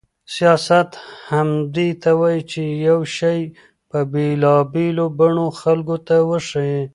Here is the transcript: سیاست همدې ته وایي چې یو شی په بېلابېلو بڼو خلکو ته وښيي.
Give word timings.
سیاست 0.35 0.89
همدې 1.31 1.89
ته 2.01 2.11
وایي 2.19 2.41
چې 2.51 2.61
یو 2.87 2.99
شی 3.17 3.39
په 3.89 3.99
بېلابېلو 4.11 5.05
بڼو 5.17 5.47
خلکو 5.61 5.95
ته 6.07 6.15
وښيي. 6.29 6.81